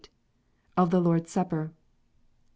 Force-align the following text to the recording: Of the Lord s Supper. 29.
Of 0.75 0.89
the 0.89 0.99
Lord 0.99 1.25
s 1.25 1.29
Supper. 1.31 1.65
29. 1.65 1.75